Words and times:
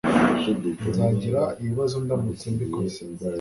nzagira 0.89 1.41
ibibazo 1.61 1.95
ndamutse 2.05 2.45
mbikoze 2.53 3.01